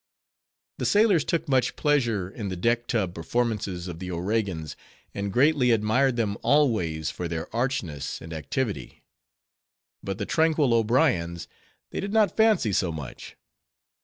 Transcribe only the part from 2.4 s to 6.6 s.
the deck tub performances of the O'Regans, and greatly admired them